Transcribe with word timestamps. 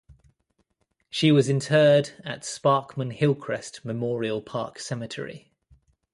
She 1.11 1.31
was 1.31 1.47
interred 1.47 2.13
at 2.25 2.41
Sparkman-Hillcrest 2.41 3.85
Memorial 3.85 4.41
Park 4.41 4.79
Cemetery. 4.79 5.51